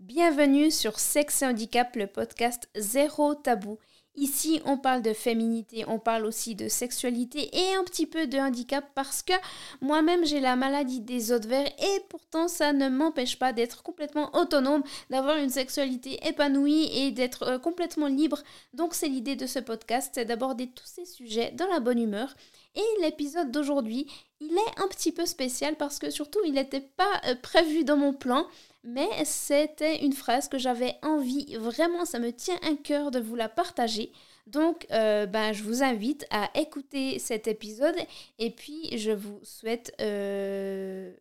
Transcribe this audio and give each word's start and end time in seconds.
Bienvenue 0.00 0.70
sur 0.70 0.98
Sexe 0.98 1.40
et 1.40 1.46
Handicap, 1.46 1.96
le 1.96 2.06
podcast 2.06 2.68
Zéro 2.76 3.34
Tabou. 3.34 3.78
Ici, 4.14 4.60
on 4.66 4.76
parle 4.76 5.00
de 5.00 5.14
féminité, 5.14 5.84
on 5.88 5.98
parle 5.98 6.26
aussi 6.26 6.54
de 6.54 6.68
sexualité 6.68 7.48
et 7.56 7.74
un 7.74 7.84
petit 7.84 8.04
peu 8.04 8.26
de 8.26 8.36
handicap 8.36 8.84
parce 8.94 9.22
que 9.22 9.32
moi-même 9.80 10.26
j'ai 10.26 10.40
la 10.40 10.54
maladie 10.54 11.00
des 11.00 11.32
os 11.32 11.40
de 11.40 11.48
verre 11.48 11.66
et 11.78 12.00
pourtant 12.10 12.46
ça 12.46 12.74
ne 12.74 12.90
m'empêche 12.90 13.38
pas 13.38 13.54
d'être 13.54 13.82
complètement 13.82 14.34
autonome, 14.36 14.82
d'avoir 15.08 15.38
une 15.38 15.50
sexualité 15.50 16.18
épanouie 16.26 16.90
et 16.92 17.10
d'être 17.10 17.44
euh, 17.44 17.58
complètement 17.58 18.08
libre. 18.08 18.42
Donc 18.74 18.92
c'est 18.92 19.08
l'idée 19.08 19.36
de 19.36 19.46
ce 19.46 19.60
podcast, 19.60 20.12
c'est 20.14 20.26
d'aborder 20.26 20.68
tous 20.68 20.86
ces 20.86 21.06
sujets 21.06 21.52
dans 21.52 21.68
la 21.68 21.80
bonne 21.80 22.00
humeur. 22.00 22.34
Et 22.74 23.02
l'épisode 23.02 23.50
d'aujourd'hui, 23.50 24.06
il 24.40 24.52
est 24.52 24.80
un 24.80 24.88
petit 24.88 25.12
peu 25.12 25.24
spécial 25.24 25.76
parce 25.76 25.98
que 25.98 26.10
surtout 26.10 26.40
il 26.44 26.52
n'était 26.52 26.80
pas 26.80 27.20
euh, 27.26 27.34
prévu 27.34 27.84
dans 27.84 27.96
mon 27.96 28.12
plan 28.12 28.46
mais 28.86 29.24
c'était 29.24 30.04
une 30.04 30.12
phrase 30.12 30.48
que 30.48 30.58
j'avais 30.58 30.94
envie, 31.02 31.56
vraiment 31.56 32.04
ça 32.04 32.20
me 32.20 32.30
tient 32.30 32.58
à 32.62 32.74
cœur 32.82 33.10
de 33.10 33.18
vous 33.18 33.34
la 33.34 33.48
partager. 33.48 34.12
Donc 34.46 34.86
euh, 34.92 35.26
ben, 35.26 35.52
je 35.52 35.64
vous 35.64 35.82
invite 35.82 36.24
à 36.30 36.50
écouter 36.54 37.18
cet 37.18 37.48
épisode 37.48 37.96
et 38.38 38.50
puis 38.50 38.96
je 38.96 39.10
vous 39.10 39.40
souhaite 39.42 39.92
euh, 40.00 41.12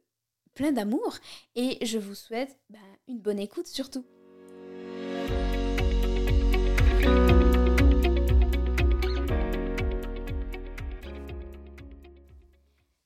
plein 0.54 0.72
d'amour 0.72 1.18
et 1.56 1.84
je 1.84 1.98
vous 1.98 2.16
souhaite 2.16 2.56
ben, 2.70 2.80
une 3.08 3.20
bonne 3.20 3.40
écoute 3.40 3.68
surtout. 3.68 4.06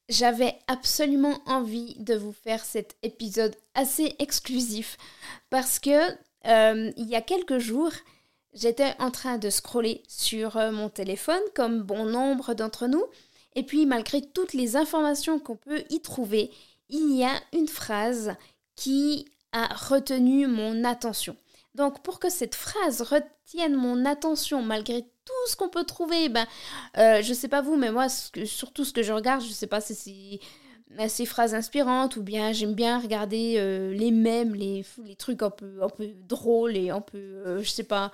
J'avais 0.09 0.57
absolument 0.65 1.39
envie 1.45 1.93
de 1.99 2.15
vous 2.15 2.33
faire 2.33 2.65
cet 2.65 2.97
épisode 3.03 3.55
assez 3.75 4.15
exclusif 4.17 4.97
parce 5.51 5.77
que 5.77 6.09
euh, 6.47 6.91
il 6.97 7.07
y 7.07 7.15
a 7.15 7.21
quelques 7.21 7.59
jours, 7.59 7.91
j'étais 8.53 8.95
en 8.97 9.11
train 9.11 9.37
de 9.37 9.51
scroller 9.51 10.01
sur 10.07 10.57
euh, 10.57 10.71
mon 10.71 10.89
téléphone 10.89 11.43
comme 11.53 11.83
bon 11.83 12.05
nombre 12.05 12.55
d'entre 12.55 12.87
nous 12.87 13.05
et 13.55 13.61
puis 13.61 13.85
malgré 13.85 14.23
toutes 14.23 14.53
les 14.53 14.75
informations 14.75 15.37
qu'on 15.37 15.57
peut 15.57 15.83
y 15.91 16.01
trouver, 16.01 16.49
il 16.89 17.15
y 17.15 17.23
a 17.23 17.39
une 17.53 17.67
phrase 17.67 18.33
qui 18.75 19.25
a 19.51 19.67
retenu 19.67 20.47
mon 20.47 20.85
attention. 20.85 21.35
Donc 21.75 22.01
pour 22.01 22.19
que 22.19 22.31
cette 22.31 22.55
phrase 22.55 23.03
retienne 23.03 23.75
mon 23.75 24.05
attention 24.05 24.63
malgré 24.63 25.05
tout 25.29 25.51
ce 25.51 25.55
qu'on 25.55 25.69
peut 25.69 25.83
trouver, 25.83 26.27
ben, 26.29 26.47
euh, 26.97 27.21
je 27.21 27.33
sais 27.33 27.47
pas 27.47 27.61
vous, 27.61 27.75
mais 27.75 27.91
moi, 27.91 28.07
surtout 28.09 28.83
ce 28.83 28.91
que 28.91 29.03
je 29.03 29.13
regarde, 29.13 29.43
je 29.43 29.51
sais 29.51 29.67
pas 29.67 29.79
si 29.81 29.93
c'est 29.95 30.39
ces 31.07 31.27
phrases 31.27 31.53
inspirantes 31.53 32.15
ou 32.15 32.23
bien 32.23 32.51
j'aime 32.51 32.73
bien 32.73 32.99
regarder 32.99 33.55
euh, 33.57 33.93
les 33.93 34.09
mèmes, 34.09 34.55
les, 34.55 34.83
les 35.05 35.15
trucs 35.15 35.43
un 35.43 35.51
peu, 35.51 35.83
un 35.83 35.89
peu 35.89 36.07
drôles 36.27 36.75
et 36.75 36.89
un 36.89 37.01
peu, 37.01 37.17
euh, 37.19 37.61
je 37.61 37.69
sais 37.69 37.83
pas, 37.83 38.11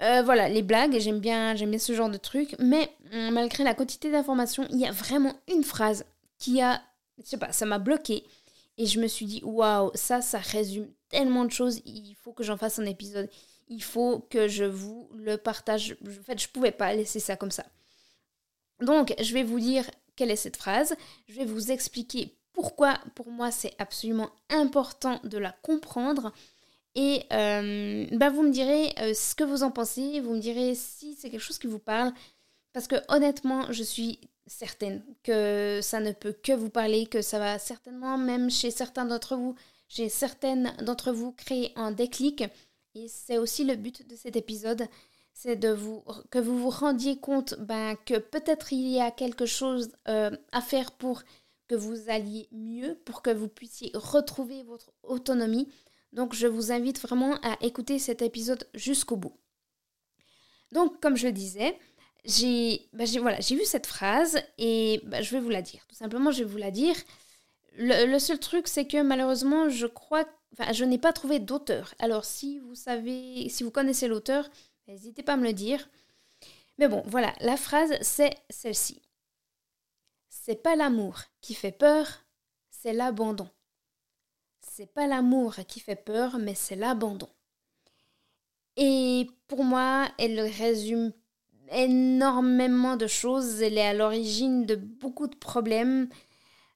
voilà, 0.00 0.48
les 0.48 0.62
blagues, 0.62 0.98
j'aime 0.98 1.18
bien, 1.18 1.56
j'aime 1.56 1.76
ce 1.78 1.92
genre 1.92 2.08
de 2.08 2.16
trucs, 2.16 2.56
mais 2.58 2.90
malgré 3.12 3.64
la 3.64 3.74
quantité 3.74 4.10
d'informations, 4.10 4.66
il 4.70 4.78
y 4.78 4.86
a 4.86 4.92
vraiment 4.92 5.34
une 5.48 5.64
phrase 5.64 6.06
qui 6.38 6.62
a, 6.62 6.80
je 7.22 7.28
sais 7.28 7.36
pas, 7.36 7.52
ça 7.52 7.66
m'a 7.66 7.78
bloqué 7.78 8.24
et 8.78 8.86
je 8.86 9.00
me 9.00 9.08
suis 9.08 9.26
dit, 9.26 9.40
waouh, 9.44 9.90
ça, 9.94 10.22
ça 10.22 10.38
résume 10.38 10.88
tellement 11.10 11.44
de 11.44 11.50
choses, 11.50 11.82
il 11.84 12.14
faut 12.22 12.32
que 12.32 12.44
j'en 12.44 12.56
fasse 12.56 12.78
un 12.78 12.86
épisode 12.86 13.28
il 13.68 13.82
faut 13.82 14.20
que 14.30 14.48
je 14.48 14.64
vous 14.64 15.08
le 15.14 15.36
partage. 15.36 15.96
En 16.02 16.22
fait, 16.24 16.38
je 16.40 16.46
ne 16.46 16.52
pouvais 16.52 16.72
pas 16.72 16.94
laisser 16.94 17.20
ça 17.20 17.36
comme 17.36 17.50
ça. 17.50 17.64
Donc, 18.80 19.14
je 19.20 19.34
vais 19.34 19.42
vous 19.42 19.60
dire 19.60 19.90
quelle 20.16 20.30
est 20.30 20.36
cette 20.36 20.56
phrase. 20.56 20.94
Je 21.28 21.34
vais 21.34 21.44
vous 21.44 21.70
expliquer 21.70 22.34
pourquoi, 22.52 22.98
pour 23.14 23.30
moi, 23.30 23.50
c'est 23.50 23.74
absolument 23.78 24.30
important 24.50 25.20
de 25.24 25.38
la 25.38 25.52
comprendre. 25.62 26.32
Et 26.94 27.22
euh, 27.32 28.06
bah, 28.12 28.30
vous 28.30 28.42
me 28.42 28.50
direz 28.50 28.92
euh, 28.98 29.14
ce 29.14 29.34
que 29.34 29.44
vous 29.44 29.62
en 29.62 29.70
pensez. 29.70 30.20
Vous 30.20 30.34
me 30.34 30.40
direz 30.40 30.74
si 30.74 31.14
c'est 31.14 31.30
quelque 31.30 31.40
chose 31.40 31.58
qui 31.58 31.66
vous 31.66 31.78
parle. 31.78 32.12
Parce 32.72 32.88
que 32.88 32.96
honnêtement, 33.08 33.70
je 33.72 33.82
suis 33.82 34.18
certaine 34.46 35.04
que 35.22 35.80
ça 35.82 36.00
ne 36.00 36.12
peut 36.12 36.32
que 36.32 36.52
vous 36.52 36.70
parler, 36.70 37.06
que 37.06 37.22
ça 37.22 37.38
va 37.38 37.58
certainement, 37.58 38.18
même 38.18 38.50
chez 38.50 38.70
certains 38.70 39.04
d'entre 39.04 39.36
vous, 39.36 39.54
chez 39.88 40.08
certaines 40.08 40.72
d'entre 40.82 41.12
vous, 41.12 41.32
créer 41.32 41.72
un 41.76 41.92
déclic. 41.92 42.44
Et 42.98 43.06
c'est 43.08 43.38
aussi 43.38 43.64
le 43.64 43.76
but 43.76 44.06
de 44.08 44.16
cet 44.16 44.34
épisode, 44.34 44.88
c'est 45.32 45.54
de 45.54 45.68
vous 45.68 46.02
que 46.30 46.40
vous 46.40 46.58
vous 46.58 46.70
rendiez 46.70 47.20
compte 47.20 47.54
ben, 47.60 47.94
que 48.06 48.18
peut-être 48.18 48.72
il 48.72 48.88
y 48.88 49.00
a 49.00 49.12
quelque 49.12 49.46
chose 49.46 49.92
euh, 50.08 50.36
à 50.50 50.60
faire 50.60 50.90
pour 50.90 51.22
que 51.68 51.76
vous 51.76 52.10
alliez 52.10 52.48
mieux, 52.50 52.98
pour 53.04 53.22
que 53.22 53.30
vous 53.30 53.46
puissiez 53.46 53.92
retrouver 53.94 54.64
votre 54.64 54.92
autonomie. 55.04 55.68
Donc 56.12 56.34
je 56.34 56.48
vous 56.48 56.72
invite 56.72 57.00
vraiment 57.00 57.36
à 57.42 57.56
écouter 57.60 58.00
cet 58.00 58.20
épisode 58.20 58.68
jusqu'au 58.74 59.16
bout. 59.16 59.36
Donc 60.72 61.00
comme 61.00 61.16
je 61.16 61.28
disais, 61.28 61.78
j'ai 62.24 62.88
ben, 62.92 63.06
voilà, 63.20 63.38
vu 63.38 63.64
cette 63.64 63.86
phrase 63.86 64.38
et 64.58 65.00
ben, 65.04 65.22
je 65.22 65.30
vais 65.30 65.40
vous 65.40 65.50
la 65.50 65.62
dire. 65.62 65.86
Tout 65.86 65.94
simplement, 65.94 66.32
je 66.32 66.42
vais 66.42 66.50
vous 66.50 66.58
la 66.58 66.72
dire. 66.72 66.96
Le, 67.80 68.18
seul 68.18 68.40
truc, 68.40 68.66
c'est 68.66 68.86
que 68.86 69.00
malheureusement, 69.02 69.68
je 69.68 69.86
crois 69.86 70.24
je 70.72 70.84
n'ai 70.84 70.98
pas 70.98 71.12
trouvé 71.12 71.38
d'auteur. 71.38 71.94
Alors, 72.00 72.24
si 72.24 72.58
vous 72.58 72.74
savez, 72.74 73.48
si 73.48 73.62
vous 73.62 73.70
connaissez 73.70 74.08
l'auteur, 74.08 74.48
n'hésitez 74.88 75.22
pas 75.22 75.34
à 75.34 75.36
me 75.36 75.44
le 75.44 75.52
dire. 75.52 75.88
Mais 76.78 76.88
bon, 76.88 77.02
voilà, 77.06 77.32
la 77.40 77.56
phrase, 77.56 77.92
c'est 78.00 78.34
celle-ci. 78.50 79.02
C'est 80.28 80.60
pas 80.60 80.74
l'amour 80.74 81.20
qui 81.40 81.54
fait 81.54 81.70
peur, 81.70 82.24
c'est 82.70 82.92
l'abandon. 82.92 83.48
C'est 84.60 84.92
pas 84.92 85.06
l'amour 85.06 85.56
qui 85.68 85.78
fait 85.78 85.96
peur, 85.96 86.38
mais 86.38 86.54
c'est 86.54 86.76
l'abandon. 86.76 87.28
Et 88.76 89.28
pour 89.46 89.62
moi, 89.62 90.08
elle 90.18 90.40
résume 90.40 91.12
énormément 91.70 92.96
de 92.96 93.06
choses. 93.06 93.60
Elle 93.62 93.78
est 93.78 93.86
à 93.86 93.94
l'origine 93.94 94.66
de 94.66 94.74
beaucoup 94.74 95.26
de 95.26 95.36
problèmes 95.36 96.08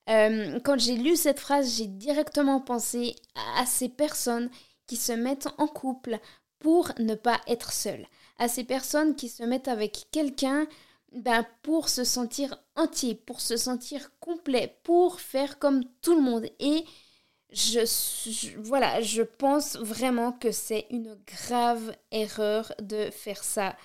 euh, 0.08 0.58
quand 0.60 0.78
j'ai 0.78 0.96
lu 0.96 1.16
cette 1.16 1.40
phrase, 1.40 1.76
j'ai 1.76 1.86
directement 1.86 2.60
pensé 2.60 3.14
à 3.56 3.66
ces 3.66 3.88
personnes 3.88 4.50
qui 4.86 4.96
se 4.96 5.12
mettent 5.12 5.48
en 5.58 5.66
couple 5.66 6.18
pour 6.58 6.92
ne 6.98 7.14
pas 7.14 7.40
être 7.46 7.72
seules, 7.72 8.06
à 8.38 8.48
ces 8.48 8.64
personnes 8.64 9.16
qui 9.16 9.28
se 9.28 9.42
mettent 9.42 9.68
avec 9.68 10.06
quelqu'un 10.10 10.66
ben, 11.12 11.46
pour 11.62 11.88
se 11.88 12.04
sentir 12.04 12.56
entier, 12.76 13.14
pour 13.14 13.40
se 13.40 13.56
sentir 13.56 14.10
complet, 14.18 14.78
pour 14.82 15.20
faire 15.20 15.58
comme 15.58 15.84
tout 16.00 16.14
le 16.14 16.22
monde. 16.22 16.46
Et 16.58 16.84
je, 17.52 18.58
voilà, 18.58 19.00
je 19.00 19.22
pense 19.22 19.76
vraiment 19.76 20.32
que 20.32 20.50
c'est 20.52 20.86
une 20.90 21.18
grave 21.26 21.94
erreur 22.10 22.72
de 22.80 23.10
faire 23.10 23.44
ça 23.44 23.76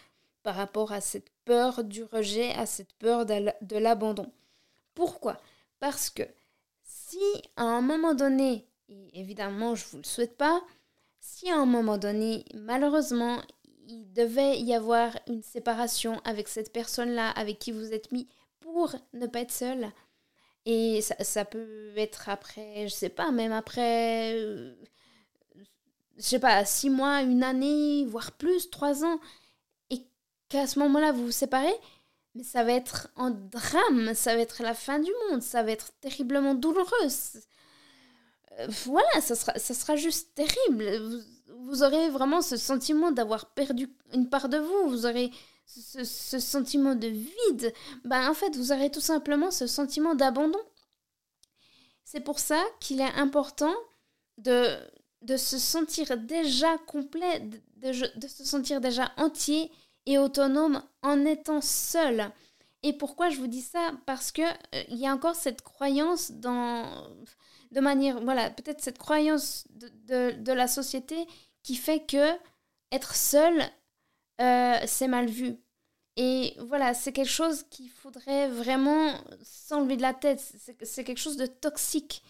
par 0.43 0.55
rapport 0.55 0.93
à 0.93 1.01
cette 1.01 1.29
peur 1.45 1.83
du 1.83 2.03
rejet, 2.03 2.51
à 2.53 2.65
cette 2.65 2.93
peur 2.93 3.25
de 3.25 3.77
l'abandon. 3.77 4.31
Pourquoi? 4.95 5.37
Parce 5.79 6.09
que 6.09 6.23
si 6.83 7.19
à 7.55 7.63
un 7.63 7.81
moment 7.81 8.13
donné, 8.13 8.67
et 8.89 9.19
évidemment 9.19 9.75
je 9.75 9.85
ne 9.85 9.89
vous 9.91 9.97
le 9.97 10.03
souhaite 10.03 10.37
pas, 10.37 10.61
si 11.19 11.49
à 11.49 11.57
un 11.57 11.65
moment 11.65 11.97
donné, 11.97 12.45
malheureusement, 12.53 13.41
il 13.87 14.11
devait 14.13 14.59
y 14.59 14.73
avoir 14.73 15.17
une 15.27 15.43
séparation 15.43 16.19
avec 16.23 16.47
cette 16.47 16.73
personne-là 16.73 17.29
avec 17.31 17.59
qui 17.59 17.71
vous 17.71 17.93
êtes 17.93 18.11
mis 18.11 18.27
pour 18.59 18.95
ne 19.13 19.27
pas 19.27 19.41
être 19.41 19.51
seul, 19.51 19.91
et 20.69 21.01
ça, 21.01 21.45
peut 21.45 21.93
être 21.95 22.27
après, 22.27 22.89
je 22.89 22.93
sais 22.93 23.07
pas, 23.07 23.31
même 23.31 23.53
après, 23.53 24.33
euh, 24.35 24.75
je 26.17 26.21
sais 26.21 26.39
pas, 26.39 26.65
six 26.65 26.89
mois, 26.89 27.21
une 27.21 27.41
année, 27.41 28.03
voire 28.05 28.33
plus, 28.33 28.69
trois 28.69 29.05
ans, 29.05 29.17
et 29.89 30.01
qu'à 30.49 30.67
ce 30.67 30.79
moment-là 30.79 31.13
vous 31.13 31.27
vous 31.27 31.31
séparez, 31.31 31.73
mais 32.37 32.43
ça 32.43 32.63
va 32.63 32.73
être 32.73 33.09
un 33.15 33.31
drame, 33.31 34.13
ça 34.13 34.35
va 34.35 34.41
être 34.41 34.61
la 34.61 34.75
fin 34.75 34.99
du 34.99 35.09
monde, 35.29 35.41
ça 35.41 35.63
va 35.63 35.71
être 35.71 35.91
terriblement 36.01 36.53
douloureux. 36.53 37.07
Euh, 38.59 38.67
voilà, 38.85 39.21
ça 39.21 39.35
sera, 39.35 39.57
ça 39.57 39.73
sera 39.73 39.95
juste 39.95 40.35
terrible. 40.35 41.25
Vous, 41.61 41.81
aurez 41.81 42.09
vraiment 42.11 42.43
ce 42.43 42.55
sentiment 42.55 43.11
d'avoir 43.11 43.47
perdu 43.55 43.89
une 44.13 44.29
part 44.29 44.49
de 44.49 44.57
vous, 44.59 44.89
vous 44.89 45.07
aurez 45.07 45.31
ce, 45.65 46.03
ce 46.03 46.37
sentiment 46.37 46.93
de 46.93 47.07
vide. 47.07 47.73
Ben, 48.05 48.29
en 48.29 48.35
fait, 48.35 48.55
vous 48.55 48.71
aurez 48.71 48.91
tout 48.91 49.01
simplement 49.01 49.49
ce 49.49 49.65
sentiment 49.65 50.13
d'abandon. 50.13 50.61
C'est 52.03 52.21
pour 52.21 52.37
ça 52.37 52.63
qu'il 52.79 53.01
est 53.01 53.13
important 53.15 53.75
de, 54.37 54.77
de 55.23 55.37
se 55.37 55.57
sentir 55.57 56.15
déjà 56.17 56.77
complet, 56.85 57.39
de, 57.77 58.19
de 58.19 58.27
se 58.27 58.45
sentir 58.45 58.79
déjà 58.79 59.11
entier 59.17 59.71
et 60.07 60.17
autonome 60.17 60.81
en 61.03 61.25
étant 61.25 61.61
seul. 61.61 62.31
Et 62.81 62.93
pourquoi 62.93 63.29
je 63.29 63.37
vous 63.37 63.47
dis 63.47 63.61
ça? 63.61 63.91
Parce 64.07 64.31
que 64.31 64.41
euh, 64.41 64.83
il 64.87 64.97
y 64.97 65.05
a 65.05 65.13
encore 65.13 65.35
cette 65.35 65.61
croyance 65.61 66.31
dans 66.31 66.85
de 67.71 67.81
manière 67.81 68.21
voilà 68.21 68.49
peut-être 68.49 68.81
cette 68.81 68.97
croyance 68.97 69.65
de, 69.71 70.31
de, 70.31 70.53
la 70.53 70.69
société 70.69 71.27
qui 71.63 71.75
fait 71.75 72.05
que 72.05 72.31
être 72.93 73.13
seul 73.13 73.61
euh, 74.41 74.77
c'est 74.85 75.07
mal 75.07 75.27
vu. 75.27 75.57
Et 76.15 76.55
voilà, 76.59 76.93
c'est 76.93 77.11
quelque 77.11 77.29
chose 77.29 77.63
qu'il 77.69 77.89
faudrait 77.89 78.47
vraiment 78.49 79.13
s'enlever 79.43 79.97
de 79.97 80.01
la 80.01 80.13
tête. 80.13 80.41
C'est 80.81 81.03
quelque 81.03 81.19
chose 81.19 81.37
de 81.37 81.45
toxique. 81.45 82.23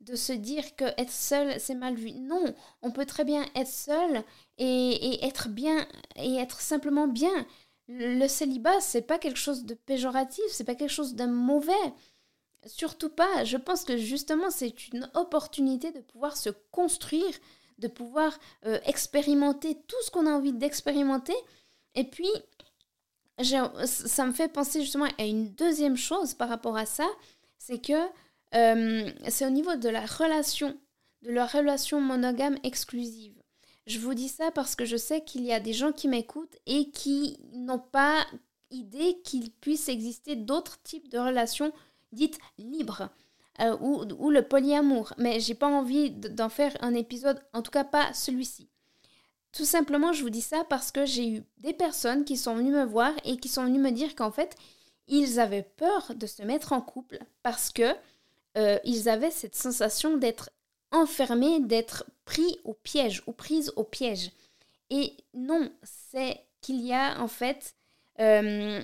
De 0.00 0.16
se 0.16 0.32
dire 0.32 0.76
que 0.76 0.84
être 0.96 1.10
seul 1.10 1.58
c'est 1.60 1.74
mal 1.74 1.94
vu. 1.94 2.12
Non, 2.12 2.54
on 2.82 2.90
peut 2.90 3.06
très 3.06 3.24
bien 3.24 3.44
être 3.54 3.68
seul 3.68 4.24
et, 4.58 5.24
être 5.24 5.48
bien 5.48 5.86
et 6.16 6.36
être 6.36 6.60
simplement 6.60 7.06
bien. 7.06 7.46
Le, 7.88 8.26
célibat 8.28 8.80
c'est 8.80 9.02
pas 9.02 9.18
quelque 9.18 9.38
chose 9.38 9.64
de 9.64 9.74
péjoratif, 9.74 10.44
c'est 10.50 10.64
pas 10.64 10.74
quelque 10.74 10.90
chose 10.90 11.14
de 11.14 11.26
mauvais. 11.26 11.72
Surtout 12.66 13.08
pas. 13.08 13.44
Je 13.44 13.56
pense 13.56 13.84
que 13.84 13.96
justement 13.96 14.50
c'est 14.50 14.88
une 14.88 15.10
opportunité 15.14 15.92
de 15.92 16.00
pouvoir 16.00 16.36
se 16.36 16.50
construire, 16.70 17.34
de 17.78 17.88
pouvoir 17.88 18.38
euh, 18.66 18.78
expérimenter 18.84 19.76
tout 19.86 20.02
ce 20.04 20.10
qu'on 20.10 20.26
a 20.26 20.30
envie 20.30 20.52
d'expérimenter. 20.52 21.36
Et 21.94 22.04
puis 22.04 22.30
ça 23.84 24.26
me 24.26 24.32
fait 24.32 24.48
penser 24.48 24.82
justement 24.82 25.08
à 25.18 25.24
une 25.24 25.52
deuxième 25.54 25.96
chose 25.96 26.34
par 26.34 26.48
rapport 26.48 26.76
à 26.76 26.86
ça, 26.86 27.08
c'est 27.58 27.80
que 27.84 28.08
euh, 28.54 29.10
c'est 29.28 29.46
au 29.46 29.50
niveau 29.50 29.76
de 29.76 29.88
la 29.88 30.04
relation, 30.06 30.76
de 31.22 31.30
la 31.30 31.46
relation 31.46 32.00
monogame 32.00 32.58
exclusive. 32.62 33.34
Je 33.86 33.98
vous 33.98 34.14
dis 34.14 34.28
ça 34.28 34.50
parce 34.50 34.76
que 34.76 34.84
je 34.84 34.96
sais 34.96 35.22
qu'il 35.22 35.42
y 35.42 35.52
a 35.52 35.60
des 35.60 35.72
gens 35.72 35.92
qui 35.92 36.08
m'écoutent 36.08 36.56
et 36.66 36.90
qui 36.90 37.38
n'ont 37.52 37.78
pas 37.78 38.26
idée 38.70 39.20
qu'il 39.24 39.50
puisse 39.50 39.88
exister 39.88 40.36
d'autres 40.36 40.80
types 40.82 41.08
de 41.08 41.18
relations 41.18 41.72
dites 42.12 42.38
libres 42.58 43.10
euh, 43.60 43.76
ou, 43.80 44.04
ou, 44.18 44.30
le 44.30 44.42
polyamour. 44.42 45.12
Mais 45.18 45.40
j'ai 45.40 45.54
pas 45.54 45.68
envie 45.68 46.10
d'en 46.10 46.48
faire 46.48 46.76
un 46.80 46.94
épisode, 46.94 47.40
en 47.52 47.62
tout 47.62 47.70
cas 47.70 47.84
pas 47.84 48.12
celui-ci. 48.12 48.68
Tout 49.52 49.64
simplement, 49.64 50.12
je 50.12 50.22
vous 50.22 50.30
dis 50.30 50.40
ça 50.40 50.64
parce 50.64 50.92
que 50.92 51.04
j'ai 51.04 51.28
eu 51.28 51.42
des 51.58 51.72
personnes 51.72 52.24
qui 52.24 52.36
sont 52.36 52.54
venues 52.54 52.72
me 52.72 52.84
voir 52.84 53.12
et 53.24 53.36
qui 53.36 53.48
sont 53.48 53.64
venues 53.64 53.80
me 53.80 53.90
dire 53.90 54.14
qu'en 54.14 54.30
fait, 54.30 54.56
ils 55.08 55.40
avaient 55.40 55.68
peur 55.76 56.12
de 56.14 56.26
se 56.26 56.42
mettre 56.42 56.72
en 56.72 56.80
couple 56.80 57.18
parce 57.42 57.70
que 57.70 57.94
euh, 58.56 58.78
ils 58.84 59.08
avaient 59.08 59.30
cette 59.30 59.54
sensation 59.54 60.16
d'être 60.16 60.50
enfermés, 60.90 61.60
d'être 61.60 62.04
pris 62.24 62.58
au 62.64 62.74
piège 62.74 63.22
ou 63.26 63.32
prise 63.32 63.72
au 63.76 63.84
piège. 63.84 64.32
Et 64.90 65.14
non, 65.34 65.70
c'est 65.82 66.40
qu'il 66.60 66.80
y 66.80 66.92
a 66.92 67.20
en 67.20 67.28
fait 67.28 67.74
euh, 68.18 68.82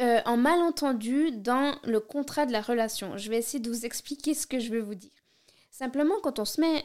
euh, 0.00 0.20
un 0.24 0.36
malentendu 0.36 1.32
dans 1.32 1.74
le 1.84 2.00
contrat 2.00 2.46
de 2.46 2.52
la 2.52 2.62
relation. 2.62 3.18
Je 3.18 3.28
vais 3.28 3.38
essayer 3.38 3.60
de 3.60 3.68
vous 3.68 3.84
expliquer 3.84 4.32
ce 4.32 4.46
que 4.46 4.58
je 4.58 4.70
veux 4.70 4.80
vous 4.80 4.94
dire. 4.94 5.10
Simplement, 5.70 6.14
quand 6.22 6.38
on 6.38 6.46
se 6.46 6.60
met 6.60 6.84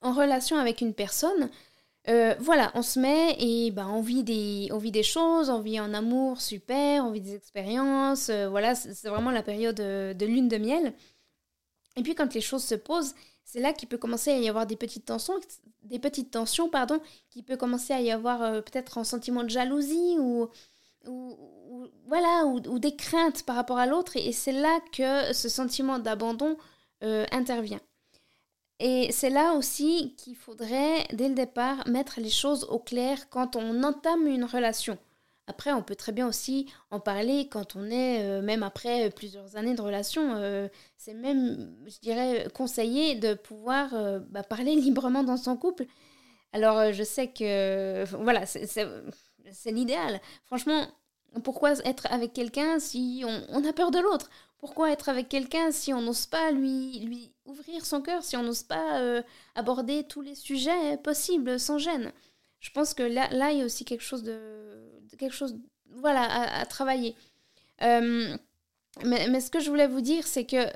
en 0.00 0.12
relation 0.12 0.56
avec 0.56 0.80
une 0.80 0.94
personne, 0.94 1.50
voilà, 2.38 2.70
on 2.74 2.82
se 2.82 3.00
met 3.00 3.36
et 3.40 3.72
ben, 3.72 3.88
on, 3.88 4.00
vit 4.00 4.22
des, 4.22 4.68
on 4.70 4.78
vit 4.78 4.92
des 4.92 5.02
choses, 5.02 5.50
on 5.50 5.60
vit 5.60 5.76
un 5.76 5.92
amour 5.92 6.40
super, 6.40 7.04
on 7.04 7.10
vit 7.10 7.20
des 7.20 7.34
expériences. 7.34 8.30
voilà, 8.30 8.76
c'est 8.76 9.08
vraiment 9.08 9.32
la 9.32 9.42
période 9.42 9.74
de 9.74 10.24
lune 10.24 10.46
de 10.46 10.56
miel. 10.56 10.94
Et 11.96 12.02
puis 12.02 12.14
quand 12.14 12.34
les 12.34 12.40
choses 12.40 12.64
se 12.64 12.74
posent, 12.74 13.14
c'est 13.44 13.60
là 13.60 13.72
qu'il 13.72 13.88
peut 13.88 13.98
commencer 13.98 14.30
à 14.30 14.38
y 14.38 14.48
avoir 14.48 14.66
des 14.66 14.76
petites 14.76 15.06
tensions, 15.06 15.34
des 15.82 15.98
petites 15.98 16.30
tensions 16.30 16.68
pardon, 16.68 17.00
qu'il 17.30 17.44
peut 17.44 17.56
commencer 17.56 17.92
à 17.92 18.00
y 18.00 18.10
avoir 18.10 18.42
euh, 18.42 18.60
peut-être 18.60 18.98
un 18.98 19.04
sentiment 19.04 19.44
de 19.44 19.50
jalousie 19.50 20.16
ou, 20.18 20.48
ou, 21.06 21.36
voilà, 22.06 22.44
ou, 22.44 22.78
des 22.78 22.96
craintes 22.96 23.44
par 23.44 23.56
rapport 23.56 23.78
à 23.78 23.86
l'autre. 23.86 24.16
Et 24.16 24.32
c'est 24.32 24.52
là 24.52 24.80
que 24.92 25.32
ce 25.32 25.48
sentiment 25.48 25.98
d'abandon 25.98 26.56
euh, 27.02 27.24
intervient. 27.32 27.80
Et 28.78 29.10
c'est 29.10 29.30
là 29.30 29.54
aussi 29.54 30.14
qu'il 30.18 30.36
faudrait, 30.36 31.06
dès 31.12 31.28
le 31.28 31.34
départ, 31.34 31.86
mettre 31.88 32.20
les 32.20 32.30
choses 32.30 32.64
au 32.64 32.78
clair 32.78 33.30
quand 33.30 33.56
on 33.56 33.82
entame 33.82 34.26
une 34.26 34.44
relation. 34.44 34.98
Après, 35.48 35.72
on 35.72 35.82
peut 35.82 35.94
très 35.94 36.10
bien 36.10 36.26
aussi 36.26 36.66
en 36.90 36.98
parler 36.98 37.48
quand 37.48 37.76
on 37.76 37.88
est, 37.88 38.22
euh, 38.24 38.42
même 38.42 38.64
après 38.64 39.10
plusieurs 39.10 39.56
années 39.56 39.74
de 39.74 39.80
relation. 39.82 40.34
Euh, 40.34 40.68
c'est 40.96 41.14
même, 41.14 41.72
je 41.86 41.98
dirais, 42.00 42.48
conseillé 42.52 43.14
de 43.14 43.34
pouvoir 43.34 43.94
euh, 43.94 44.18
bah, 44.30 44.42
parler 44.42 44.74
librement 44.74 45.22
dans 45.22 45.36
son 45.36 45.56
couple. 45.56 45.86
Alors, 46.52 46.92
je 46.92 47.02
sais 47.04 47.28
que, 47.28 48.04
voilà, 48.22 48.44
c'est 48.46 49.70
l'idéal. 49.70 50.20
Franchement, 50.44 50.86
pourquoi 51.44 51.72
être 51.84 52.06
avec 52.10 52.32
quelqu'un 52.32 52.80
si 52.80 53.24
on, 53.50 53.64
a 53.64 53.72
peur 53.72 53.90
de 53.90 53.98
l'autre? 54.00 54.30
Pourquoi 54.58 54.90
être 54.90 55.08
avec 55.08 55.28
quelqu'un 55.28 55.70
si 55.70 55.92
on 55.92 56.00
n'ose 56.00 56.26
pas 56.26 56.50
lui, 56.50 57.00
lui 57.00 57.30
ouvrir 57.44 57.84
son 57.84 58.00
cœur, 58.00 58.24
si 58.24 58.36
on 58.36 58.42
n'ose 58.42 58.62
pas 58.62 59.22
aborder 59.54 60.04
tous 60.04 60.22
les 60.22 60.34
sujets 60.34 60.96
possibles 61.02 61.60
sans 61.60 61.78
gêne? 61.78 62.10
Je 62.66 62.72
pense 62.72 62.94
que 62.94 63.04
là, 63.04 63.28
là, 63.30 63.52
il 63.52 63.58
y 63.58 63.62
a 63.62 63.64
aussi 63.64 63.84
quelque 63.84 64.02
chose 64.02 64.24
de, 64.24 64.40
quelque 65.18 65.34
chose, 65.34 65.56
voilà, 65.92 66.22
à, 66.58 66.66
travailler. 66.66 67.14
Euh, 67.82 68.36
mais, 69.04 69.28
mais, 69.28 69.40
ce 69.40 69.52
que 69.52 69.60
je 69.60 69.70
voulais 69.70 69.86
vous 69.86 70.00
dire, 70.00 70.26
c'est 70.26 70.46
que, 70.46 70.66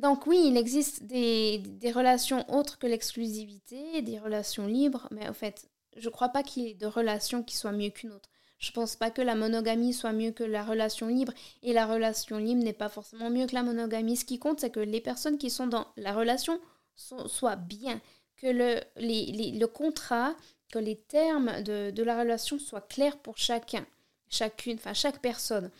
donc 0.00 0.28
oui, 0.28 0.40
il 0.46 0.56
existe 0.56 1.02
des, 1.02 1.58
des 1.58 1.90
relations 1.90 2.48
autres 2.48 2.78
que 2.78 2.86
l'exclusivité, 2.86 4.02
des 4.02 4.20
relations 4.20 4.68
libres, 4.68 5.08
mais 5.10 5.28
en 5.28 5.32
fait, 5.32 5.68
je 5.96 6.08
ne 6.08 6.12
crois 6.12 6.28
pas 6.28 6.44
qu'il 6.44 6.62
y 6.62 6.70
ait 6.70 6.74
de 6.74 6.86
relation 6.86 7.42
qui 7.42 7.56
soit 7.56 7.72
mieux 7.72 7.90
qu'une 7.90 8.12
autre. 8.12 8.30
Je 8.60 8.70
ne 8.70 8.74
pense 8.74 8.94
pas 8.94 9.10
que 9.10 9.20
la 9.20 9.34
monogamie 9.34 9.92
soit 9.92 10.12
mieux 10.12 10.30
que 10.30 10.44
la 10.44 10.62
relation 10.62 11.08
libre 11.08 11.32
et 11.64 11.72
la 11.72 11.86
relation 11.86 12.38
libre 12.38 12.62
n'est 12.62 12.72
pas 12.72 12.88
forcément 12.88 13.30
mieux 13.30 13.48
que 13.48 13.54
la 13.54 13.64
monogamie. 13.64 14.16
Ce 14.16 14.24
qui 14.24 14.38
compte, 14.38 14.60
c'est 14.60 14.70
que 14.70 14.78
les 14.78 15.00
personnes 15.00 15.38
qui 15.38 15.50
sont 15.50 15.66
dans 15.66 15.88
la 15.96 16.12
relation 16.12 16.60
soient 16.94 17.56
bien, 17.56 18.00
que 18.42 18.48
le, 18.48 18.80
les, 18.96 19.52
le 19.52 19.66
contrat, 19.66 20.34
que 20.72 20.78
les 20.78 20.96
termes 20.96 21.62
de, 21.62 21.90
de, 21.90 22.02
la 22.02 22.18
relation 22.18 22.58
soient 22.58 22.80
clairs 22.80 23.16
pour 23.18 23.38
chacun, 23.38 23.86
chacune, 24.28 24.74
enfin 24.74 24.94
chaque 24.94 25.20
personne. 25.20 25.70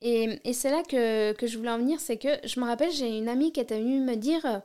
Et, 0.00 0.38
et 0.44 0.52
c'est 0.52 0.70
là 0.70 0.82
que, 0.84 1.32
que, 1.32 1.46
je 1.46 1.58
voulais 1.58 1.70
en 1.70 1.78
venir, 1.78 1.98
c'est 2.00 2.18
que 2.18 2.28
je 2.44 2.60
me 2.60 2.66
rappelle, 2.66 2.92
j'ai 2.92 3.18
une 3.18 3.28
amie 3.28 3.52
qui 3.52 3.60
était 3.60 3.80
venue 3.80 4.00
me 4.00 4.14
dire 4.14 4.62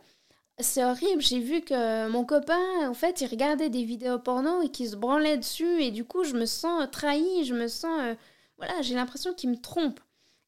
c'est 0.60 0.84
horrible, 0.84 1.22
j'ai 1.22 1.40
vu 1.40 1.62
que 1.62 2.08
mon 2.10 2.26
copain, 2.26 2.88
en 2.88 2.94
fait, 2.94 3.22
il 3.22 3.28
regardait 3.28 3.70
des 3.70 3.84
vidéos 3.84 4.20
porno 4.20 4.62
et 4.62 4.70
qu'il 4.70 4.88
se 4.88 4.96
branlait 4.96 5.38
dessus, 5.38 5.82
et 5.82 5.92
du 5.92 6.06
coup, 6.06 6.24
je 6.24 6.36
me 6.36 6.46
sens 6.46 6.88
trahie, 6.92 7.46
je 7.46 7.56
me 7.56 7.68
sens. 7.68 8.00
Euh, 8.02 8.16
voilà, 8.58 8.82
j'ai 8.82 8.94
l'impression 8.94 9.34
qu'il 9.34 9.50
me 9.50 9.58
trompe. 9.60 10.00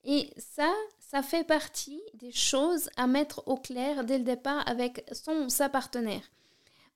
Et 0.04 0.30
ça, 0.38 0.72
ça 1.00 1.24
fait 1.24 1.44
partie 1.44 2.02
des 2.14 2.32
choses 2.32 2.90
à 2.98 3.08
mettre 3.08 3.44
au 3.48 3.58
clair 3.58 4.04
dès 4.04 4.20
le 4.20 4.24
départ 4.24 4.64
avec 4.68 5.04
son 5.12 5.50
sa 5.50 5.70
partenaire 5.70 6.22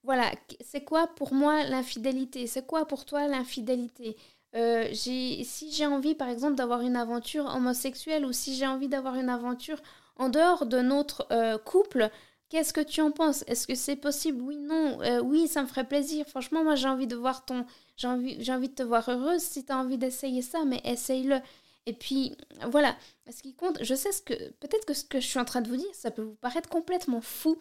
voilà, 0.02 0.30
c'est 0.64 0.84
quoi 0.84 1.06
pour 1.08 1.34
moi 1.34 1.64
l'infidélité? 1.64 2.46
C'est 2.46 2.66
quoi 2.66 2.86
pour 2.86 3.04
toi 3.04 3.26
l'infidélité? 3.28 4.16
Euh, 4.56 4.88
Si 4.94 5.70
j'ai 5.72 5.86
envie, 5.86 6.14
par 6.14 6.28
exemple, 6.28 6.54
d'avoir 6.56 6.80
une 6.80 6.96
aventure 6.96 7.46
homosexuelle 7.54 8.24
ou 8.24 8.32
si 8.32 8.56
j'ai 8.56 8.66
envie 8.66 8.88
d'avoir 8.88 9.16
une 9.16 9.28
aventure 9.28 9.80
en 10.16 10.28
dehors 10.28 10.66
de 10.66 10.80
notre 10.80 11.26
euh, 11.32 11.58
couple, 11.58 12.10
qu'est-ce 12.48 12.72
que 12.72 12.80
tu 12.80 13.00
en 13.02 13.10
penses? 13.10 13.44
Est-ce 13.46 13.66
que 13.66 13.74
c'est 13.74 13.96
possible? 13.96 14.42
Oui, 14.42 14.56
non. 14.56 15.00
Euh, 15.02 15.20
oui, 15.20 15.48
ça 15.48 15.62
me 15.62 15.66
ferait 15.68 15.86
plaisir. 15.86 16.26
Franchement, 16.26 16.64
moi, 16.64 16.74
j'ai 16.76 16.88
envie 16.88 17.06
de 17.06 17.16
voir 17.16 17.44
ton... 17.44 17.64
J'ai 17.96 18.08
envie, 18.08 18.50
envie 18.50 18.68
de 18.70 18.74
te 18.74 18.82
voir 18.82 19.08
heureuse 19.08 19.42
si 19.42 19.64
tu 19.64 19.72
as 19.72 19.76
envie 19.78 19.98
d'essayer 19.98 20.42
ça, 20.42 20.64
mais 20.66 20.80
essaye-le. 20.84 21.40
Et 21.86 21.92
puis, 21.92 22.36
voilà. 22.70 22.96
Ce 23.30 23.42
qui 23.42 23.54
compte, 23.54 23.78
je 23.82 23.94
sais 23.94 24.12
ce 24.12 24.22
que... 24.22 24.34
Peut-être 24.60 24.86
que 24.86 24.94
ce 24.94 25.04
que 25.04 25.20
je 25.20 25.26
suis 25.26 25.38
en 25.38 25.44
train 25.44 25.60
de 25.60 25.68
vous 25.68 25.76
dire, 25.76 25.94
ça 25.94 26.10
peut 26.10 26.22
vous 26.22 26.34
paraître 26.36 26.68
complètement 26.68 27.20
fou 27.20 27.56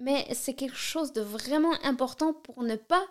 mais 0.00 0.26
c'est 0.32 0.54
quelque 0.54 0.76
chose 0.76 1.12
de 1.12 1.20
vraiment 1.20 1.74
important 1.84 2.32
pour 2.32 2.62
ne 2.62 2.76
pas 2.76 3.06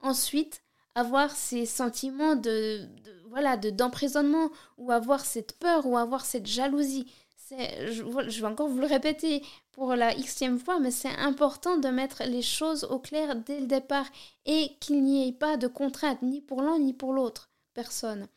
ensuite 0.00 0.62
avoir 0.94 1.30
ces 1.30 1.64
sentiments 1.64 2.36
de, 2.36 2.86
voilà 3.28 3.56
de 3.56 3.70
d'emprisonnement 3.70 4.50
ou 4.76 4.92
avoir 4.92 5.24
cette 5.24 5.58
peur 5.58 5.86
ou 5.86 5.96
avoir 5.96 6.24
cette 6.24 6.46
jalousie. 6.46 7.10
C'est, 7.36 7.92
je, 7.92 8.02
je, 8.28 8.40
vais 8.40 8.46
encore 8.46 8.68
vous 8.68 8.78
le 8.78 8.86
répéter 8.86 9.42
pour 9.72 9.94
la 9.94 10.14
xème 10.14 10.58
fois, 10.58 10.80
mais 10.80 10.90
c'est 10.90 11.14
important 11.16 11.76
de 11.76 11.88
mettre 11.88 12.22
les 12.24 12.42
choses 12.42 12.84
au 12.84 12.98
clair 12.98 13.36
dès 13.36 13.60
le 13.60 13.66
départ 13.66 14.06
et 14.46 14.76
qu'il 14.80 15.02
n'y 15.02 15.28
ait 15.28 15.32
pas 15.32 15.56
de 15.56 15.66
contrainte 15.66 16.22
ni 16.22 16.40
pour 16.40 16.62
l'un 16.62 16.78
ni 16.78 16.94
pour 16.94 17.12
l'autre 17.12 17.50
personne. 17.74 18.28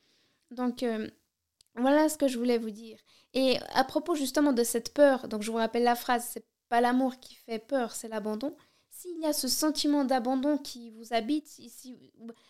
Donc 0.51 0.83
euh, 0.83 1.07
voilà 1.75 2.09
ce 2.09 2.17
que 2.17 2.27
je 2.27 2.37
voulais 2.37 2.57
vous 2.57 2.71
dire. 2.71 2.99
Et 3.33 3.57
à 3.73 3.83
propos 3.83 4.15
justement 4.15 4.51
de 4.51 4.63
cette 4.63 4.93
peur, 4.93 5.27
donc 5.27 5.41
je 5.41 5.51
vous 5.51 5.57
rappelle 5.57 5.83
la 5.83 5.95
phrase, 5.95 6.37
pas 6.69 6.81
l'amour 6.81 7.19
qui 7.19 7.35
fait 7.35 7.59
peur, 7.59 7.95
c'est 7.95 8.07
l'abandon. 8.07 8.55
S'il 8.89 9.19
y 9.19 9.25
a 9.25 9.33
ce 9.33 9.47
sentiment 9.47 10.05
d'abandon 10.05 10.57
qui 10.57 10.89
vous 10.91 11.13
habite, 11.13 11.47
si, 11.47 11.95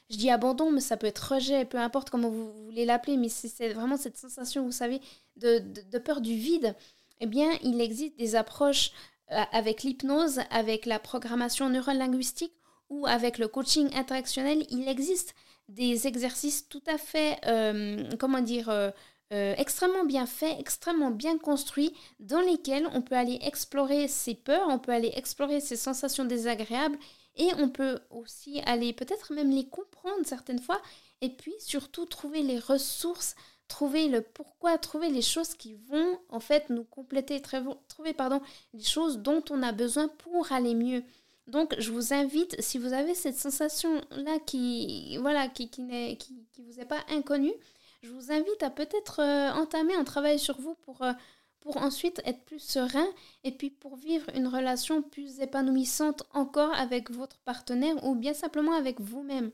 je 0.09 0.17
dis 0.17 0.29
abandon, 0.29 0.71
mais 0.71 0.79
ça 0.79 0.95
peut 0.95 1.07
être 1.07 1.33
rejet, 1.33 1.65
peu 1.65 1.77
importe 1.77 2.09
comment 2.09 2.29
vous, 2.29 2.53
voulez 2.63 2.85
l'appeler, 2.85 3.17
mais 3.17 3.27
c'est 3.27 3.73
vraiment 3.73 3.97
cette 3.97 4.17
sensation, 4.17 4.63
vous 4.63 4.71
savez, 4.71 5.01
de, 5.35 5.59
de, 5.91 5.97
peur 5.97 6.21
du 6.21 6.35
vide, 6.35 6.73
eh 7.19 7.25
bien, 7.25 7.49
il 7.63 7.81
existe 7.81 8.17
des 8.17 8.35
approches 8.35 8.91
euh, 9.31 9.43
avec 9.51 9.83
l'hypnose, 9.83 10.39
avec 10.49 10.85
la 10.85 10.99
programmation 10.99 11.69
neurolinguistique 11.69 12.53
ou 12.89 13.05
avec 13.07 13.39
le 13.39 13.49
coaching 13.49 13.93
interactionnel. 13.93 14.65
Il 14.69 14.87
existe 14.87 15.35
des 15.67 16.07
exercices 16.07 16.69
tout 16.69 16.83
à 16.87 16.97
fait, 16.97 17.37
euh, 17.45 18.09
comment 18.19 18.39
dire, 18.39 18.69
euh, 18.69 18.89
euh, 19.33 19.53
extrêmement 19.57 20.05
bien 20.05 20.25
fait, 20.25 20.59
extrêmement 20.59 21.11
bien 21.11 21.37
construit, 21.37 21.93
dans 22.19 22.41
lesquels 22.41 22.87
on 22.93 23.01
peut 23.01 23.15
aller 23.15 23.39
explorer 23.41 24.07
ses 24.07 24.35
peurs, 24.35 24.67
on 24.69 24.79
peut 24.79 24.91
aller 24.91 25.11
explorer 25.15 25.59
ses 25.59 25.75
sensations 25.75 26.25
désagréables, 26.25 26.97
et 27.35 27.49
on 27.57 27.69
peut 27.69 27.99
aussi 28.09 28.61
aller 28.65 28.93
peut-être 28.93 29.33
même 29.33 29.51
les 29.51 29.67
comprendre 29.67 30.25
certaines 30.25 30.61
fois, 30.61 30.81
et 31.21 31.29
puis 31.29 31.53
surtout 31.59 32.05
trouver 32.05 32.41
les 32.41 32.59
ressources 32.59 33.35
trouver 33.67 34.07
le 34.07 34.21
pourquoi, 34.21 34.77
trouver 34.77 35.09
les 35.09 35.21
choses 35.21 35.53
qui 35.53 35.73
vont 35.73 36.19
en 36.29 36.39
fait 36.39 36.69
nous 36.69 36.83
compléter, 36.83 37.41
trouver 37.41 38.13
pardon, 38.13 38.41
les 38.73 38.83
choses 38.83 39.19
dont 39.19 39.43
on 39.49 39.61
a 39.61 39.71
besoin 39.71 40.07
pour 40.07 40.51
aller 40.51 40.73
mieux. 40.73 41.03
Donc 41.47 41.75
je 41.79 41.91
vous 41.91 42.13
invite, 42.13 42.59
si 42.61 42.77
vous 42.77 42.93
avez 42.93 43.15
cette 43.15 43.37
sensation-là 43.37 44.39
qui, 44.45 45.17
voilà, 45.17 45.47
qui, 45.47 45.69
qui, 45.69 45.85
qui, 46.17 46.45
qui 46.51 46.61
vous 46.61 46.79
est 46.79 46.85
pas 46.85 47.03
inconnue, 47.09 47.53
je 48.01 48.09
vous 48.09 48.31
invite 48.31 48.61
à 48.61 48.69
peut-être 48.69 49.19
euh, 49.21 49.51
entamer 49.53 49.95
un 49.95 50.03
travail 50.03 50.39
sur 50.39 50.59
vous 50.59 50.75
pour, 50.75 51.01
euh, 51.01 51.13
pour 51.59 51.77
ensuite 51.77 52.21
être 52.25 52.43
plus 52.45 52.59
serein 52.59 53.07
et 53.43 53.51
puis 53.51 53.69
pour 53.69 53.95
vivre 53.95 54.25
une 54.35 54.47
relation 54.47 55.01
plus 55.01 55.39
épanouissante 55.39 56.23
encore 56.33 56.73
avec 56.75 57.09
votre 57.09 57.39
partenaire 57.39 58.03
ou 58.03 58.15
bien 58.15 58.33
simplement 58.33 58.73
avec 58.73 58.99
vous-même. 58.99 59.51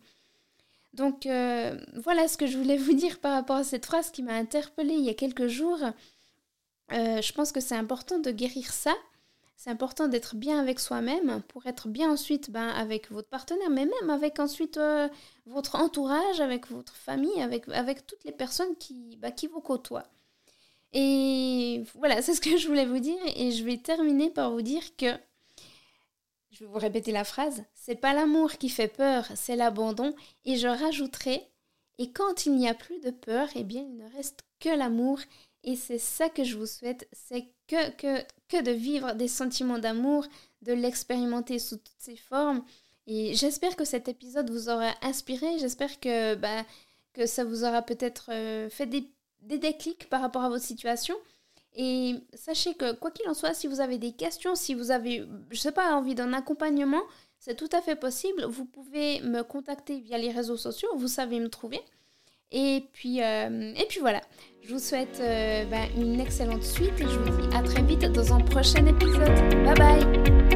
Donc 0.94 1.26
euh, 1.26 1.78
voilà 1.96 2.28
ce 2.28 2.38
que 2.38 2.46
je 2.46 2.58
voulais 2.58 2.78
vous 2.86 2.94
dire 2.94 3.20
par 3.20 3.34
rapport 3.34 3.58
à 3.58 3.64
cette 3.64 3.86
phrase 3.86 4.12
qui 4.12 4.24
m'a 4.24 4.34
interpellée 4.34 4.96
il 4.96 5.06
y 5.06 5.10
a 5.10 5.16
quelques 5.16 5.48
jours. 5.48 5.80
je 6.92 7.32
pense 7.34 7.52
que 7.52 7.62
c'est 7.62 7.76
important 7.76 8.20
de 8.20 8.32
guérir 8.32 8.72
ça. 8.72 8.94
C'est 9.64 9.70
important 9.70 10.10
d'être 10.10 10.36
bien 10.36 10.60
avec 10.60 10.78
soi-même 10.78 11.42
pour 11.48 11.66
être 11.68 11.88
bien 11.88 12.12
ensuite 12.12 12.52
ben, 12.52 12.68
avec 12.68 13.10
votre 13.10 13.30
partenaire, 13.30 13.70
mais 13.70 13.86
même 13.86 14.10
avec 14.10 14.40
ensuite 14.40 14.78
votre 15.46 15.76
entourage, 15.76 16.42
avec 16.42 16.70
votre 16.70 16.94
famille, 16.98 17.42
avec, 17.42 17.70
avec 17.70 18.06
toutes 18.06 18.26
les 18.26 18.34
personnes 18.34 18.76
qui, 18.76 19.16
bah, 19.22 19.32
qui 19.32 19.48
vous 19.48 19.62
côtoient. 19.62 20.04
Et 20.92 21.82
voilà, 21.96 22.22
c'est 22.22 22.34
ce 22.34 22.42
que 22.42 22.58
je 22.58 22.68
voulais 22.68 22.86
vous 22.86 23.00
dire. 23.00 23.18
Et 23.38 23.52
je 23.52 23.64
vais 23.64 23.78
terminer 23.78 24.30
par 24.30 24.52
vous 24.52 24.62
dire 24.62 24.84
que, 24.98 25.18
je 26.52 26.66
vais 26.66 26.70
vous 26.70 26.78
répéter 26.80 27.14
la 27.14 27.24
phrase, 27.24 27.64
c'est 27.74 27.96
pas 27.96 28.14
l'amour 28.14 28.52
qui 28.58 28.68
fait 28.68 28.90
peur, 28.90 29.26
c'est 29.34 29.56
l'abandon. 29.56 30.14
Et 30.44 30.58
je 30.58 30.68
rajouterai, 30.68 31.42
et 32.00 32.12
quand 32.12 32.46
il 32.46 32.58
n'y 32.58 32.68
a 32.68 32.74
plus 32.74 33.00
de 33.00 33.12
peur, 33.12 33.48
eh 33.56 33.64
bien, 33.64 33.84
il 33.84 33.96
ne 33.96 34.10
reste 34.14 34.42
que 34.60 34.76
l'amour. 34.76 35.20
Et 35.64 35.78
c'est 35.78 36.00
ça 36.00 36.28
que 36.28 36.44
je 36.44 36.58
vous 36.58 36.66
souhaite, 36.66 37.08
c'est 37.14 37.53
que, 37.68 37.90
que, 37.92 38.24
que 38.50 38.62
de 38.62 38.72
vivre 38.72 39.14
des 39.14 39.28
sentiments 39.28 39.80
d'amour, 39.80 40.26
de 40.62 40.74
l'expérimenter 40.74 41.60
sous 41.60 41.78
toutes 41.78 42.00
ses 42.00 42.18
formes 42.18 42.64
et 43.08 43.34
j'espère 43.34 43.76
que 43.76 43.86
cet 43.86 44.08
épisode 44.08 44.50
vous 44.50 44.70
aura 44.70 44.94
inspiré, 45.02 45.60
j'espère 45.60 46.00
que, 46.00 46.36
bah, 46.36 46.66
que 47.14 47.26
ça 47.26 47.44
vous 47.44 47.64
aura 47.64 47.82
peut-être 47.82 48.30
euh, 48.32 48.70
fait 48.70 48.86
des, 48.86 49.10
des, 49.42 49.58
déclics 49.58 50.10
par 50.10 50.22
rapport 50.22 50.44
à 50.44 50.50
votre 50.50 50.64
situation. 50.64 51.16
Et 51.76 52.16
sachez 52.34 52.76
que 52.76 52.94
quoi 52.94 53.12
qu'il 53.12 53.28
en 53.28 53.34
soit, 53.34 53.54
si 53.54 53.68
vous 53.68 53.82
avez 53.82 53.98
des 53.98 54.14
questions, 54.14 54.56
si 54.56 54.74
vous 54.74 54.92
avez, 54.92 55.26
je 55.50 55.60
sais 55.60 55.72
pas, 55.72 55.96
envie 55.96 56.16
d'un 56.16 56.32
accompagnement, 56.32 57.02
c'est 57.40 57.56
tout 57.56 57.70
à 57.74 57.82
fait 57.82 57.96
possible. 57.96 58.46
Vous 58.46 58.66
pouvez 58.66 59.20
me 59.22 59.42
contacter 59.42 60.00
via 60.00 60.18
les 60.18 60.32
réseaux 60.32 60.58
sociaux, 60.58 60.90
vous 60.96 61.08
savez 61.08 61.40
me 61.40 61.50
trouver. 61.50 61.82
Et 62.54 62.84
puis, 62.94 63.22
euh, 63.22 63.74
et 63.76 63.86
puis 63.90 64.00
voilà, 64.00 64.22
je 64.64 64.74
vous 64.74 64.80
souhaite 64.80 65.20
euh, 65.20 65.66
bah, 65.66 65.78
une 65.98 66.20
excellente 66.20 66.64
suite 66.64 67.02
et 67.02 67.04
je 67.04 67.18
vous 67.18 67.42
dis 67.42 67.56
à 67.56 67.64
très 67.64 67.82
vite 67.82 68.06
dans 68.12 68.34
un 68.34 68.40
prochain 68.40 68.86
épisode. 68.86 69.34
Bye 69.66 69.76
bye 69.76 70.53